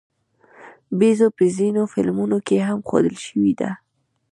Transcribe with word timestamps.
بیزو 0.97 1.27
په 1.37 1.43
ځینو 1.57 1.81
فلمونو 1.93 2.37
کې 2.47 2.57
هم 2.67 2.79
ښودل 2.87 3.15
شوې 3.25 3.53
ده. 3.59 3.71